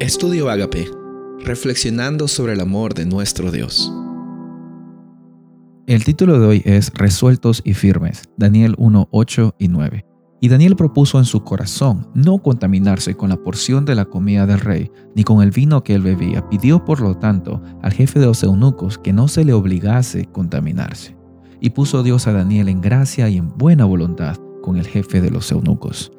[0.00, 0.90] Estudio Agape,
[1.44, 3.92] reflexionando sobre el amor de nuestro Dios.
[5.86, 10.06] El título de hoy es Resueltos y firmes, Daniel 1, 8 y 9.
[10.40, 14.60] Y Daniel propuso en su corazón no contaminarse con la porción de la comida del
[14.60, 16.48] rey, ni con el vino que él bebía.
[16.48, 21.14] Pidió, por lo tanto, al jefe de los eunucos que no se le obligase contaminarse.
[21.60, 25.30] Y puso Dios a Daniel en gracia y en buena voluntad con el jefe de
[25.30, 26.10] los eunucos.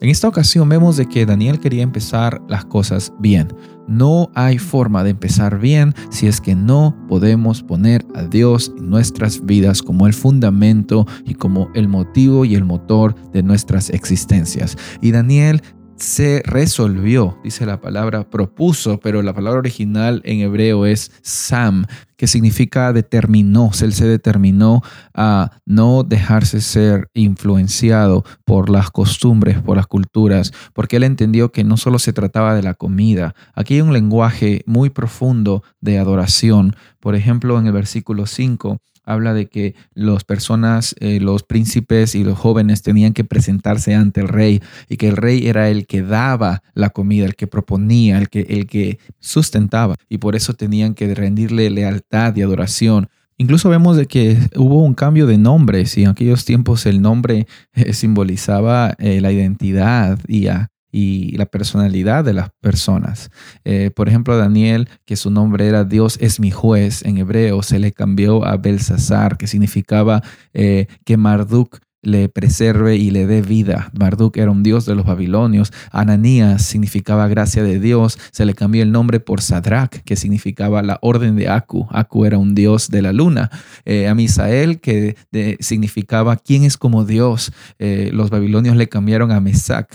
[0.00, 3.48] En esta ocasión vemos de que Daniel quería empezar las cosas bien.
[3.88, 8.90] No hay forma de empezar bien si es que no podemos poner a Dios en
[8.90, 14.76] nuestras vidas como el fundamento y como el motivo y el motor de nuestras existencias.
[15.00, 15.62] Y Daniel
[16.02, 22.26] se resolvió, dice la palabra propuso, pero la palabra original en hebreo es sam, que
[22.26, 24.82] significa determinó, él se determinó
[25.14, 31.62] a no dejarse ser influenciado por las costumbres, por las culturas, porque él entendió que
[31.62, 36.74] no solo se trataba de la comida, aquí hay un lenguaje muy profundo de adoración,
[36.98, 42.24] por ejemplo en el versículo 5 habla de que las personas, eh, los príncipes y
[42.24, 46.02] los jóvenes tenían que presentarse ante el rey y que el rey era el que
[46.02, 50.94] daba la comida, el que proponía, el que, el que sustentaba y por eso tenían
[50.94, 53.08] que rendirle lealtad y adoración.
[53.38, 57.46] Incluso vemos de que hubo un cambio de nombres y en aquellos tiempos el nombre
[57.74, 63.30] eh, simbolizaba eh, la identidad y a, y la personalidad de las personas.
[63.64, 67.78] Eh, por ejemplo, Daniel, que su nombre era Dios es mi juez en hebreo, se
[67.78, 73.90] le cambió a Belsasar, que significaba eh, que Marduk le preserve y le dé vida.
[73.98, 75.72] Marduk era un dios de los babilonios.
[75.90, 78.18] Ananías significaba gracia de Dios.
[78.32, 81.86] Se le cambió el nombre por Sadrach, que significaba la orden de Aku.
[81.90, 83.50] Aku era un dios de la luna.
[83.84, 85.16] Eh, a Misael, que
[85.60, 87.52] significaba quién es como Dios.
[87.78, 89.88] Eh, los babilonios le cambiaron a Mesac,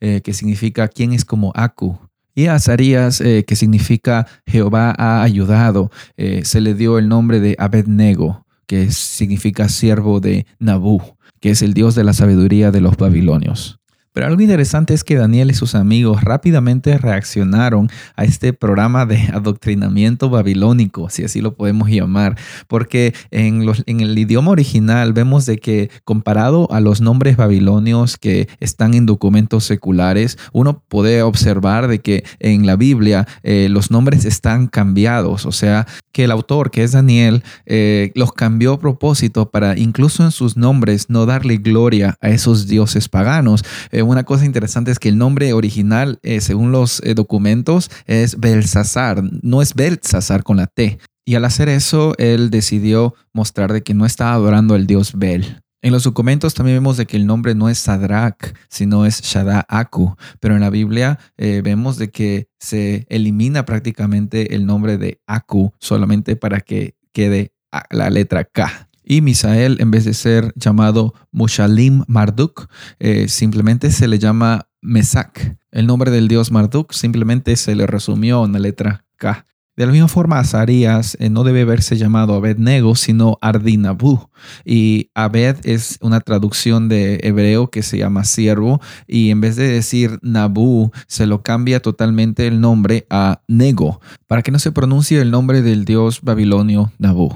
[0.00, 1.98] eh, que significa quién es como Aku.
[2.34, 8.46] Y a Azarías, que significa Jehová ha ayudado, se le dio el nombre de Abednego,
[8.66, 11.02] que significa siervo de Nabú
[11.42, 13.81] que es el dios de la sabiduría de los babilonios.
[14.12, 19.16] Pero algo interesante es que Daniel y sus amigos rápidamente reaccionaron a este programa de
[19.32, 22.36] adoctrinamiento babilónico, si así lo podemos llamar,
[22.68, 28.94] porque en, el idioma original vemos de que comparado a los nombres babilonios que están
[28.94, 34.66] en documentos seculares, uno puede observar de que en la Biblia eh, los nombres están
[34.66, 39.78] cambiados, o sea, que el autor, que es Daniel, eh, los cambió a propósito para
[39.78, 43.64] incluso en sus nombres no darle gloria a esos dioses paganos.
[43.90, 49.22] Eh, una cosa interesante es que el nombre original, eh, según los documentos, es Belsasar,
[49.42, 50.98] no es Belsasar con la T.
[51.24, 55.62] Y al hacer eso, él decidió mostrar de que no estaba adorando al dios Bel.
[55.84, 59.66] En los documentos también vemos de que el nombre no es Sadrach, sino es Shada
[59.68, 65.20] Aku, pero en la Biblia eh, vemos de que se elimina prácticamente el nombre de
[65.26, 67.52] Aku solamente para que quede
[67.90, 68.88] la letra K.
[69.04, 72.68] Y Misael, en vez de ser llamado Mushalim Marduk,
[72.98, 75.56] eh, simplemente se le llama Mesak.
[75.70, 79.44] El nombre del dios Marduk simplemente se le resumió en la letra K.
[79.74, 84.28] De la misma forma, Azarías eh, no debe verse llamado Abednego, sino Ardinabu.
[84.66, 89.68] Y Abed es una traducción de hebreo que se llama siervo, y en vez de
[89.68, 95.20] decir Nabu, se lo cambia totalmente el nombre a Nego, para que no se pronuncie
[95.20, 97.32] el nombre del dios babilonio Nabu.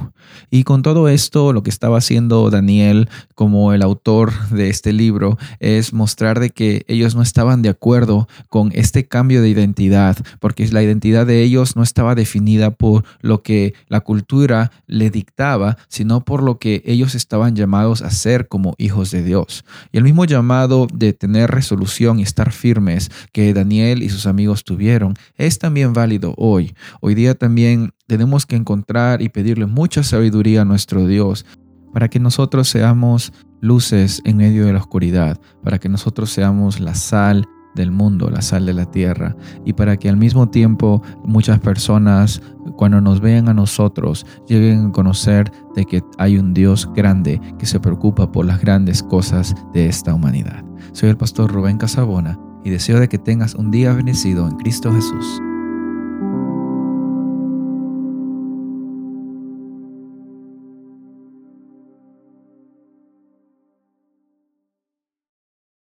[0.51, 5.39] Y con todo esto, lo que estaba haciendo Daniel como el autor de este libro
[5.61, 10.67] es mostrar de que ellos no estaban de acuerdo con este cambio de identidad, porque
[10.69, 16.25] la identidad de ellos no estaba definida por lo que la cultura le dictaba, sino
[16.25, 19.65] por lo que ellos estaban llamados a ser como hijos de Dios.
[19.93, 24.65] Y el mismo llamado de tener resolución y estar firmes que Daniel y sus amigos
[24.65, 26.75] tuvieron es también válido hoy.
[27.01, 31.47] Hoy día también tenemos que encontrar y pedirle mucha sabiduría a nuestro Dios
[31.93, 36.95] para que nosotros seamos luces en medio de la oscuridad, para que nosotros seamos la
[36.95, 41.61] sal del mundo, la sal de la tierra, y para que al mismo tiempo muchas
[41.61, 42.43] personas
[42.77, 47.67] cuando nos vean a nosotros lleguen a conocer de que hay un Dios grande que
[47.67, 50.65] se preocupa por las grandes cosas de esta humanidad.
[50.93, 54.93] Soy el pastor Rubén Casabona y deseo de que tengas un día bendecido en Cristo
[54.93, 55.41] Jesús.